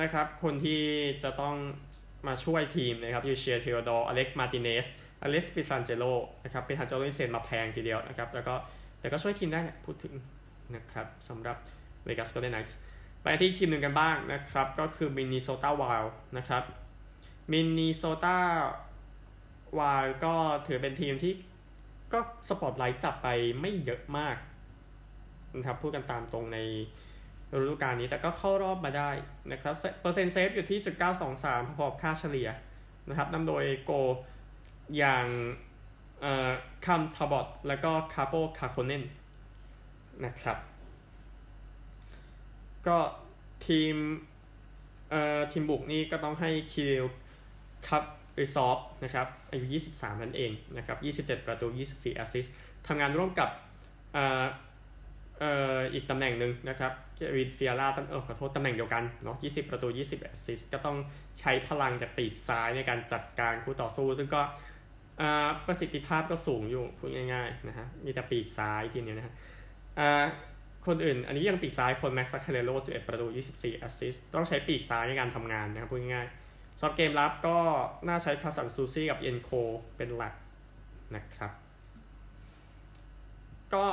[0.00, 0.82] นะครับ คนที่
[1.22, 1.56] จะต้อง
[2.26, 4.86] มาช่วยทีมนะครับยูเชียเทโอดอร์อเล็กมาติเนส
[5.22, 6.04] อเล็กซ์ปิฟรานเจโล
[6.44, 8.54] นะครับเป็นฮันเจโรเซนมาแพงทีเดียวนะครับ แล้วก็
[9.00, 10.14] แต่ก็ช่วยทีมได้พูดถึง
[10.76, 11.56] นะครับสำหรับ
[12.04, 12.76] เวกัสโกลเด้นไนท์
[13.22, 16.62] ไปที่ทีมหนึ่งกันบ้างนะครับ ก็คือมินนิโซตาไวล์นะครับ
[17.52, 18.38] มินนิโซตา
[19.78, 20.34] วาก็
[20.66, 21.32] ถือเป็นทีมที่
[22.12, 23.28] ก็สปอตไลท์จับไป
[23.60, 24.36] ไม่เยอะมาก
[25.56, 26.58] นะครับพูดกันตามตรงใน
[27.52, 29.10] ฤดูกาลนี้แต่ก็เข้ารอบมาได้
[29.52, 30.94] นะครับเปอร์เซ็นต์เซฟอยู่ที่จุด
[31.36, 32.48] 923พอค่าเฉลี่ย
[33.08, 33.92] นะครับนำโดยโกล
[34.96, 39.04] อย่างแคมทาลบอตแล้วก็คาโปคาห์โคเนน
[40.24, 40.58] นะครับ
[42.86, 42.98] ก็
[43.66, 43.94] ทีม
[45.10, 47.06] เอ่อทีมบุกนี่ก็ต้องให้คิริล
[47.86, 48.02] คาป
[48.40, 52.54] ริซอฟนะครับอายุ 23 นั่นเองนะครับ 27 ประตู 24 แอสซิสต์
[52.86, 53.48] ทำงานร่วมกับ
[55.94, 56.92] อีกตำแหน่งหนึ่งนะครับ
[57.36, 60.96] เควินเฟียล่าตั้งเออขอโทษตำแหน่งเดียวกันเนาะ 20 ประตู 20 แอสซิสต์ก็ต้อง
[61.38, 64.42] ใช้พลังจากปีกซ้ายในการจัดการคู่ต่อสู้ ซึ่งก็
[65.66, 69.34] ประสิทธิภาพก็สูงอยู่พูดง่ายๆนะฮะมีแต่ปีกซ้ายทีนี้นะฮะ
[70.86, 76.41] คนอื่นอันนี้ยังปีกซ้ายคนแมตส์ซุคคาเรลโล11 ประตู 24 แอสซิสต์ต้องใช้ปีกซ้ายในการทำงานนะครับพูดง่ายๆ
[76.82, 77.58] สำหรับเกมรับก็
[78.08, 79.50] น่าใช้คาร์สันซูซี่กับเอียนโคล
[79.96, 80.34] เป็นหลัก
[81.14, 81.52] นะครับ
[83.74, 83.84] ก็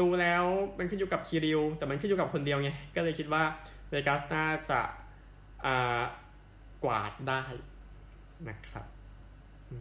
[0.00, 0.44] ดูแล้ว
[0.78, 3.42] มันขึ้นอยู่กับคิริล แต่มันขึ้นอยู่กับคนเดียวไง ก็เลยคิดว่า
[3.88, 4.80] เวกัสน่าจะ
[6.84, 7.42] กวาดได้
[8.48, 8.84] นะครับ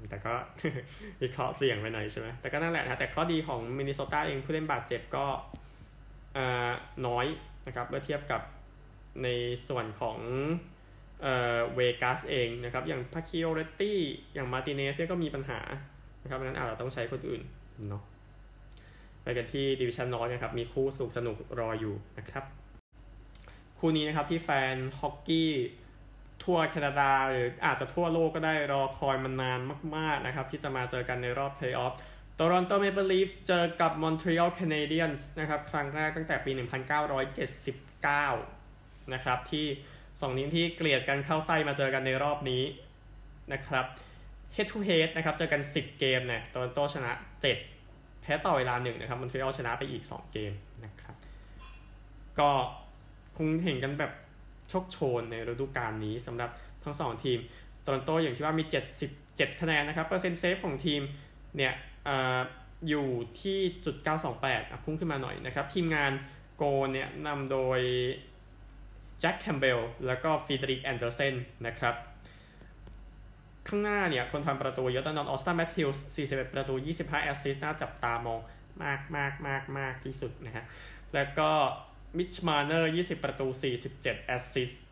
[0.10, 0.34] แต่ก็
[1.22, 5.26] วิเคราะห์เสี่ยงไปหน่อยใช่ไหมแต่ก็นั่นแหละนะแต่ข้อดีของมินนิโซตาเองผู้เล่นบาดเจ็บก็
[7.08, 7.26] น้อย
[7.68, 8.42] นะครับเมื่อเทียบกับ
[9.24, 9.28] ใน
[9.68, 10.20] ส่วนของ
[11.76, 14.00] เวกัสเองนะครับ อย่างพาคิโอเรตตี้
[14.34, 15.60] อย่างมาร์ติเนซก็มีปัญหา
[16.24, 17.42] นะครับนั้นอาจจะต้องใช้คนอื่น
[17.90, 18.04] เนาะ
[19.24, 22.44] ไปกันที่ดิวิชัน North นะครับ มีคู่สนุกสนุกรออยู่นะครับ
[23.80, 25.52] คู่นี้นะครับที่แฟนฮอกกี้
[26.44, 29.60] ทั่วแคนาดาหรืออาจจะทั่วโลกก็ได้รอคอยมานาน
[29.96, 31.94] มาก ๆ นะครับ ที่จะมาเจอกันในรอบเพลย์ออฟ
[32.36, 39.66] โตรอนโตเมเปิลลีฟส์เจอกับมอนทรีออลแคนาเดียนส์นะครับ ครั้งแรกตั้งแต่ปี 1979 นะครับ ที่
[40.22, 42.64] สองทีมที่เกลียดกันเข้าไส้มาเจอกันในรอบนี้
[43.54, 43.86] นะครับ
[44.56, 47.12] head to head นะครับเจอกัน 10 เกมเนี่ยโตรอนโตชนะ
[47.68, 50.52] 7 แพ้ต่อเวลาหนึ่งนะครับมอนทรีออลชนะไปอีก 2 เกม
[50.86, 51.16] นะครับ
[52.40, 52.52] ก็
[53.38, 54.12] คงเห็นกันแบบ
[54.70, 56.50] โชกโชนในฤดูกาลนี้สำหรับ
[56.84, 57.40] ทั้ง 2 ทีม
[57.84, 58.64] โตรอนโตอย่างที่ว่ามี
[59.12, 61.02] 77 คะแนนนะครับเปอร์เซ็นต์เซฟของทีม
[61.58, 61.74] เนี่ย
[62.08, 62.10] อ
[62.90, 63.08] อยู่
[63.42, 63.96] ที่จุด
[64.36, 66.12] 928พุ่งขึ้นมาหน่อยนะครับ ทีมงาน
[66.58, 67.80] โกลเนี่ยนำโดย
[69.20, 71.36] แจ็คแคมป์เบลล์แล้วก็เฟรดริกแอนเดอร์เซน
[71.68, 71.96] นะครับ
[73.68, 78.40] ข้างหน้าเนี่ยคนทำประตูเยอะตอนนอนออสตันแมทธิวส์41 ประตู 25 แอสซิสต์น่าจับตามอง
[78.84, 80.66] มากมากมากมากที่สุดนะฮะ
[81.14, 81.50] แล้วก็
[82.18, 83.48] มิตช์มาร์เนอร์ 20 ประตู
[83.88, 84.84] 47 แอสซิสต์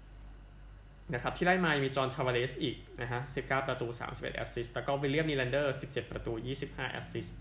[1.14, 6.32] นะครับที่ได้มามีจอห์นทาวาเรสอีกนะฮะ 19 ประตู 31 แอสซิสต์แล้วก็วิลเลียมนีแลนเดอร์ 17 ประตู
[6.64, 7.38] 25 แอสซิสต์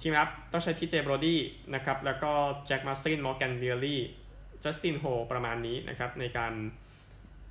[0.00, 1.40] ทีมรับต้องใช้ทีเจบรอดี้
[1.74, 2.32] นะครับแล้วก็
[2.66, 4.02] แจ็คมาซินมอร์แกนเวียรี่
[4.64, 6.52] จัสตินโฮลล์ประมาณนี้นะครับในการ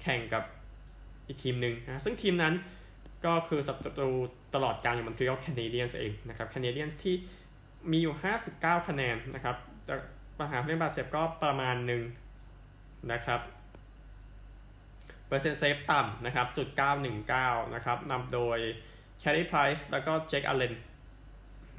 [0.02, 0.44] แข่งกับ
[1.28, 2.54] อีกทีมหนึ่งนะซึ่งทีมนั้น
[3.26, 4.12] ก็คือศัตรู
[4.56, 7.16] ตลอดการอย่างมอนทรีออลแคนาเดียนเองนะครับแคนาเดียนที่
[7.92, 8.16] มีอยู่
[8.50, 9.96] 59 คะแนนนะครับแต่
[10.38, 12.02] ปัญหาเรื่องบาดเจ็บก็ประมาณหนึ่ง
[13.12, 13.42] นะครับ
[15.28, 16.68] เปอร์เซ็นต์เซฟต่ำนะครับจุด
[17.22, 18.60] 919นะครับนำโดย
[19.20, 20.74] Carey Price แล้วก็ Jake Allen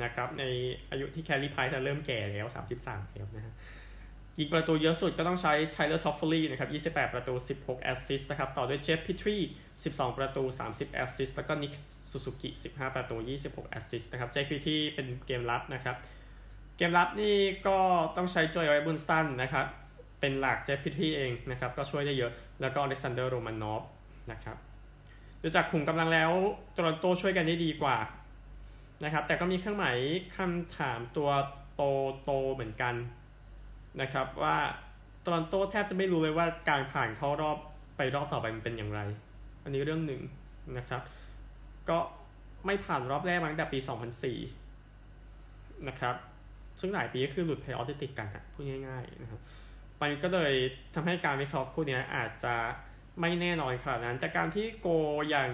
[0.02, 0.44] นะครับใน
[0.90, 2.46] อายุที่ Carey Price จะเริ่มแก่แล้ว
[2.80, 3.54] 33แล้วนะฮะ
[4.38, 9.36] ยิงประตูเยอะสุดก็ต้องใช้ Tyler Toffoli นะครับ 28 ประตู 16 แอสซิสต์นะครับ ต่อด้วย Jeff Petry
[9.76, 11.72] 12 ประตู 30 แอสซิสต์แล้วก็ Nick
[12.08, 15.96] Suzuki 15 ประตู 26 แอสซิสต์นะครับ Jeff Petry เป็นเกมรับนะครับ
[16.76, 17.76] เกมรับนี่ก็
[18.16, 19.66] ต้องใช้ Joel Edmundson นะครับ
[20.20, 23.82] เป็นหลัก Jeff Petry เองนะครับ ก็ช่วยได้เยอะ แล้วก็ Alexander Romanov
[24.30, 24.56] นะครับ
[25.42, 26.30] ดูจากขุมกำลังแล้ว
[26.72, 27.96] Toronto ช่วยกันได้ดีกว่า
[29.04, 29.98] นะครับ แต่ก็มีเครื่องหมาย
[30.36, 31.30] คำถามตัว
[31.74, 31.82] โต
[32.24, 32.94] โตเหมือนกัน
[34.00, 34.56] นะครับว่า
[35.26, 37.58] Toronto แทบจะไม่รู้เลยว่าการผ่านเข้ารอบ
[37.96, 39.00] ไปรอบต่อไปมันเป็นอย่างไร
[39.64, 40.20] อันนี้เรื่องหนึ่ง
[40.78, 41.02] นะครับ
[41.88, 41.98] ก็
[42.66, 43.78] ไม่ผ่านรอบแรกมาตั้งแต่ปี
[44.62, 46.14] 2004 นะครับ
[46.80, 49.40] ซึ่งหลายปีก็คือหลุดเพลย์ออฟติดกันอะพูดง่ายๆนะครับ
[50.02, 50.52] มันก็เลย
[50.94, 52.54] ทำให้การวิเคราะห์คู่นี้อาจจะ
[53.20, 54.88] ไม่แน่นอนขนาดนั้น แต่การที่โกล์
[55.28, 55.48] อย่าง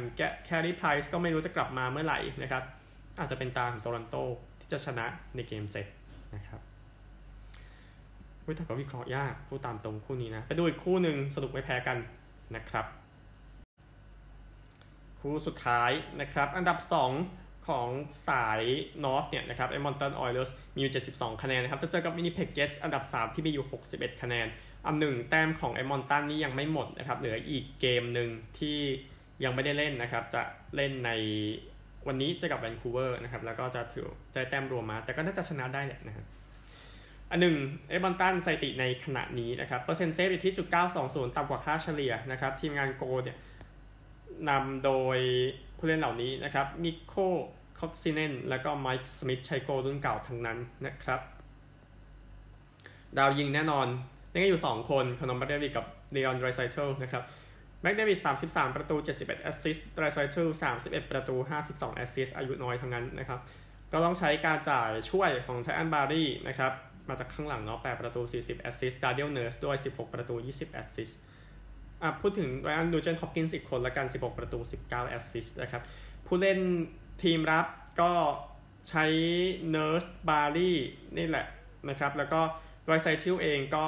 [0.45, 2.63] Carey Price ก็ไม่รู้จะกลับมาเมื่อไหร่นะครับ
[3.19, 4.17] อาจจะเป็นตาของ Toronto
[4.61, 5.87] ที่จะชนะในเกมเจ็ด
[6.35, 6.70] นะครับ
[8.51, 11.99] พูดแต่ก็วิเคราะห์ยากพูดตามตรงคู่นี้นะไปดูอีกคู่หนึ่งสนุกไม่แพ้กัน
[12.57, 12.87] นะครับ
[15.21, 16.79] คู่สุดท้ายนะครับ อันดับ
[17.23, 17.89] 2 ของ
[18.29, 18.63] สาย
[19.05, 24.47] North เนี่ยนะครับ Edmonton Oilers มีอยู่72 คะแนนนะครับ จะเจอกับ Winnipeg Jets อันดับ 3 ที่มีอยู่ 61 คะแนน
[24.87, 28.79] อันหนึ่งแต้มของ Edmonton นี้ยังไม่หมดนะครับ เหลืออีกเกมหนึ่งที่
[29.45, 30.43] ยังไม่ได้เล่นนะครับ จะ
[30.77, 31.11] เล่นใน
[32.07, 36.27] วันนี้จะกับ Vancouver นะครับ แล้วก็จะถือใจแต้มรวมมา แต่ก็น่าจะชนะได้แหละนะครับ
[37.31, 37.57] อันหนึ่ง
[37.89, 40.67] Edmonton สถิติในขณะนี้นะครับเปอร์เซ็นต์เซฟอยู่ที่จุด
[41.03, 43.37] 920ต่ำกว่าค่าเฉลี่ยนะครับทีมงานโกล์เนี่ย
[44.49, 45.19] นำโดย
[45.79, 47.15] ผู้เล่นเหล่านี้นะครับ Mikko
[47.81, 51.21] Koskinen แล้วก็ Mike Smith ใช้โกล์รุ่นเก่าทั้งนั้นนะครับ
[53.17, 53.87] ดาวยิงแน่นอน
[54.33, 57.23] ยังอยู่ 2 คน Connor McDavid กับ Leon Draisaitl นะครับ
[57.81, 60.49] McDavid 33 ประตู 71 แอสซิสต์ Draisaitl
[60.81, 61.35] 31 ประตู
[61.67, 63.41] 52 แอสซิสต์อายุน้อยทั้งนั้นนะครับ
[63.93, 66.73] ก็ต้องใช้การจ่ายช่วยของ Tyson Barrie นะครับ
[67.11, 71.21] มาจากข้างหลังเนาะ 8 ประตู 40 แอสซิสต์ Darnell Nurse ด้วย 16 ประตู 20 แอสซิสต์
[72.03, 75.83] อะพูดถึง Ryan Nugent-Hopkins อีกคนละกัน 16 ประตู 19 แอสซิสต์นะครับ
[76.27, 76.59] ผู้เล่น
[77.23, 77.67] ทีมรับ
[78.01, 78.13] ก็
[78.89, 79.05] ใช้
[79.71, 80.79] Nurse Barrie
[81.17, 81.47] นี่แหละ
[81.89, 82.41] นะครับ แล้วก็
[82.87, 83.87] Draisaitl เองก็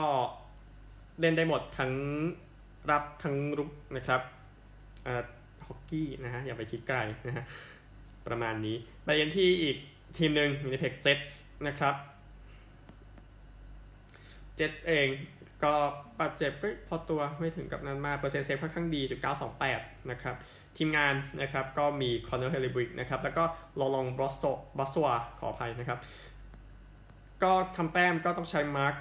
[1.21, 1.93] เล่นได้หมดทั้ง
[2.91, 4.21] รับทั้งรุกนะครับ
[5.07, 5.23] อ่า
[5.67, 7.45] ฮอกกี้นะฮะ อย่าไปคิดไกลนะฮะ
[8.27, 9.77] ประมาณนี้ไปกันที่อีก
[10.19, 11.95] ทีมหนึ่ง Winnipeg Jets นะครับ
[14.63, 15.09] จ็ตเอง
[15.65, 15.75] ก็
[16.21, 19.21] บาดเจ็บก็พอตัวไม่ถึงกับนั้นมาก เปอร์เซ็นต์เซฟค่อนข้างดีจุด
[19.65, 20.37] 928 นะครับ
[20.77, 23.45] ทีมงานนะครับก็มี Connor Hellebuyck นะครับ แล้วก็
[23.81, 24.43] Laurent Brossoit
[24.79, 25.99] Brossoit ขออภัยนะครับ
[27.43, 28.95] ก็ทำแต้มก็ต้องใช้ Mark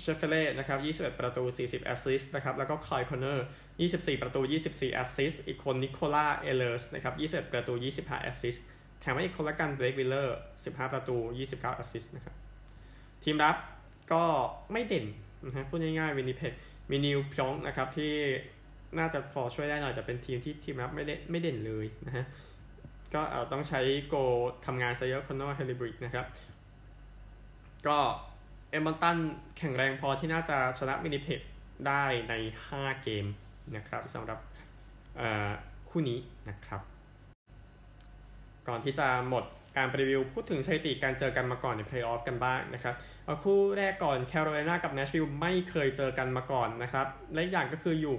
[0.00, 0.78] Scheifele นะครับ
[1.14, 3.46] 21 ประตู 40 แอสซิสต์นะครับ แล้วก็ Kyle Connor
[3.82, 7.14] 24 ประตู 24 แอสซิสต์ อีกคน Nikolaj Ehlers นะครับ
[7.46, 8.64] 21 ประตู 25 แอสซิสต์
[9.00, 12.34] แถมมาอีกคนละกัน Blake Wheeler 15 ประตู 29 แอสซิสต์นะครับ
[13.24, 13.56] ทีมรับ
[14.12, 14.24] ก็
[14.72, 15.06] ไม่เด่น
[15.44, 16.52] นะฮะพูดง่ายๆ Winnipeg
[16.90, 18.12] มี Neal Pionk นะครับที่
[18.98, 22.24] น่าจะพอช่วยได้หน่อยแต่เป็นทีมที่ทีมรับไม่ได้ไม่เด่นเลยนะฮะ
[23.14, 24.14] ก็เอาต้องใช้โกล์
[24.66, 26.26] ทำงานซะเยอะ Connor Hellebuyck นะครับ
[27.86, 27.98] ก็
[28.70, 29.16] Edmonton
[29.58, 31.40] แข็งแรงพอที่น่าจะชนะ Winnipeg
[31.86, 32.34] ได้ใน
[32.70, 33.26] 5 เกม
[33.76, 34.38] นะครับสำหรับ
[35.88, 36.80] คู่นี้นะครับ
[38.68, 39.44] ก่อนที่จะหมด
[39.76, 48.16] การรีวิวพูดถึงสถิติการเจอกันมาก่อนในเพลย์ออฟกันบ้างนะครับเอาคู่แรกก่อน Carolina กับ Nashville ไม่เคยเจอกันมาก่อนนะครับและอย่างก็คืออยู่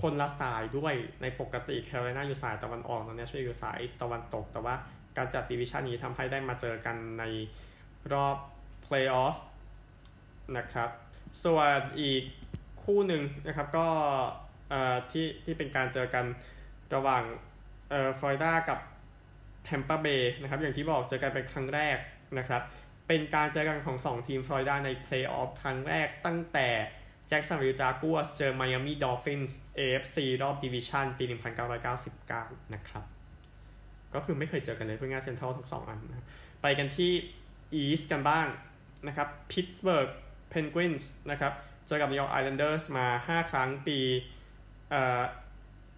[0.00, 4.74] คนละสายด้วยในปกติ Carolina อยู่สายตะวันออกและ Nashville อยู่สายตะวันตก แต่ว่า
[5.16, 7.24] การจัดดิวิชันนี้ทำให้ได้มาเจอกันใน
[8.12, 8.36] รอบ
[8.82, 9.36] เพลย์ออฟ
[10.56, 10.90] นะครับ
[11.44, 12.22] ส่วนอีก
[12.84, 13.88] คู่หนึ่งนะครับก็
[15.10, 16.24] ที่ที่เป็นการเจอกัน
[16.94, 17.22] ระหว่าง
[18.18, 18.78] Florida กับ
[19.64, 21.98] Tampa Bay นะครับอย่างที่บอกเจอกันเป็นครั้งแรก
[22.38, 22.62] นะครับ
[23.08, 26.68] เป็นการเจอกันของ 2 ทีม Florida ในเพลย์ออฟครั้งแรกตั้งแต่
[27.28, 31.24] Jacksonville Jaguars เจอ Miami Dolphins AFC รอบดิวิชันปี
[31.98, 33.04] 1999 นะครับ
[34.14, 36.26] ก็คือไม่เคยเจอกันเลยเพื่อนงานเซ็นทรัลทั้งสองอันนะ
[36.62, 37.12] ไปกันที่
[37.74, 38.46] East กันบ้าง
[39.06, 40.08] นะครับ Pittsburgh
[40.50, 41.52] Penguins นะครับ
[41.86, 43.98] เจอกับ New York Islanders มา 5 ครั้งปี
[44.90, 45.22] เอ่อ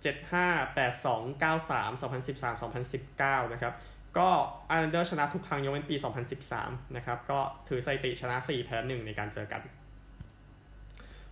[0.05, 3.75] 75 82 93 2013 2019 นะครับ
[4.19, 4.29] ก็
[4.70, 5.97] Islanders ชนะทุกครั้งยกเว้นปี
[6.45, 9.62] 2013 นะครับ ก็ถือสถิติชนะ 4 แพ้ 1 ในการเจอกัน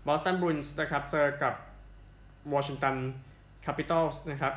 [0.06, 1.54] Boston Bruins นะครับ เจอกับ
[2.54, 2.96] Washington
[3.62, 4.54] Capitals นะครับ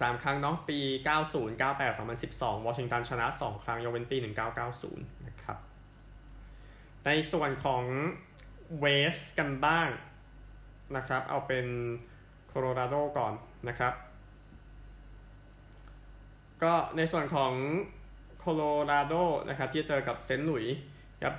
[0.00, 0.78] 3ครั้งเนาะปี
[1.18, 4.16] 90 98 2012 วอชิงตันชนะ 2 ครั้งยกเว้นปี
[4.70, 5.58] 1990 นะครับ
[7.06, 7.84] ในส่วนของ
[8.80, 9.88] West กันบ้าง
[10.96, 11.66] นะครับ เอาเป็น
[12.54, 13.32] โคโลราโดก่อน
[13.68, 13.92] นะครับ
[16.62, 17.52] ก็ในส่วนของ
[18.38, 19.14] โคโลราโด
[19.48, 20.44] นะครับที่เจอกับ St.
[20.44, 20.64] Louis
[21.24, 21.36] ครับ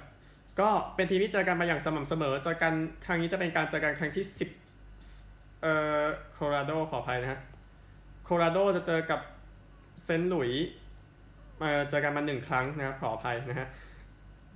[0.60, 2.73] ก็เป็นทีมที่เจอกันมาอย่างสม่ำเสมอเจอกัน
[3.06, 4.26] ครั้งนี้จะเป็นการเจอกันครั้งที่
[4.91, 7.39] 10เอ่อโคโลราโดขออภัยนะฮะ
[8.23, 9.19] โคโลราโดจะเจอกับ
[10.04, 10.26] St.
[10.26, 10.52] Louis
[11.62, 13.67] มาเจอกันมาหนึ่งครั้งนะครับขออภัยนะฮะ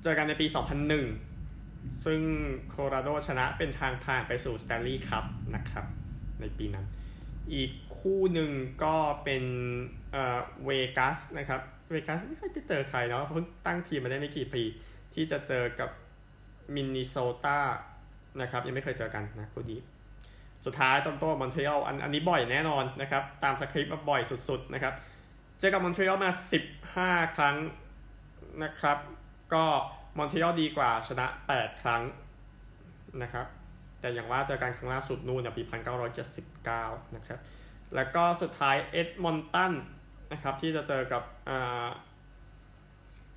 [0.04, 0.46] เจอกันในปี
[1.26, 2.22] 2001 ซึ่ง
[2.70, 5.86] โคโลราโดชนะเป็นทางผ่านไปสู่ Stanley Cup นะครับ
[6.42, 6.86] ในปีนั้น
[7.54, 8.52] อีกคู่หนึ่ง
[8.84, 9.44] ก็เป็น
[10.12, 14.64] เอ่อเวกัสนะครับ เวกัสไม่ค่อยได้เจอใครเนาะเพิ่งตั้งทีมมาได้ไม่กี่ปี
[15.14, 15.90] ที่จะเจอกับ
[16.76, 17.60] มินนิโซตา
[18.42, 19.80] นะครับ ยังไม่เคยเจอกันนะคู่นี้
[20.66, 24.94] สุดท้ายโตรอนโต มอนทรีออลอันอันนี้บ่อยแน่นอนนะครับ ตามสคริปต์มาบ่อยสุดๆนะครับ
[25.60, 26.32] เจอกับมอนทรีออลมา
[26.84, 27.56] 15 ครั้ง
[28.64, 28.98] นะครับ
[29.54, 29.66] ก็
[30.18, 32.02] มอนทรีออลดีกว่าชนะ 8 ครั้ง
[33.22, 33.48] นะครับ
[34.00, 35.64] แต่อย่างว่าเจอกันครั้งล่าสุดนู่นปี
[36.40, 37.40] 1979 นะครับ
[37.96, 39.74] แล้วก็สุดท้ายเอ็ดมอนตัน
[40.32, 41.24] นะครับที่จะเจอกับ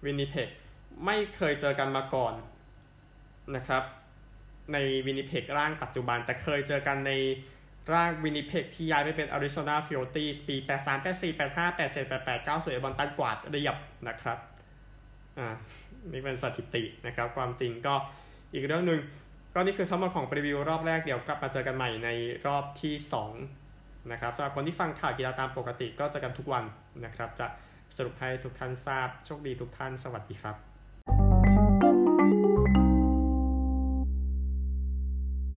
[0.05, 0.49] วินิเพก
[1.07, 2.35] ไม่เคยเจอกันมาก่อน
[3.57, 3.83] นะครับ
[4.73, 7.13] ในวินิเพกร่างปัจจุบัน แต่เคยเจอกันใน
[7.95, 13.77] ร่างวินิเพกที่ย้ายไปเป็นอาริโซนาโคโยตีสปี 83 84 85 87 88 90เอ็ดมอนตันกวาดเรียบ
[14.09, 14.39] นะครับ
[15.39, 15.49] อ่า
[16.13, 17.95] นี่เป็นสถิตินะครับ ความจริงก็
[18.53, 19.01] อีกเรื่องหนึ่ง
[19.55, 22.09] ก็นี่คือทั้งหมดของรีวิวรอบแรกเดี๋ยวกลับมาเจอกันใหม่ใน
[22.47, 22.95] รอบที่
[23.53, 26.65] 2 นะครับสำหรับคนที่ฟังข่าวกีฬาตามปกติก็จะกันทุกวัน
[27.05, 27.47] นะครับ จะ
[27.97, 30.70] สรุปให้ทุกท่านทราบโชคดีทุกท่านสวัสดีครับ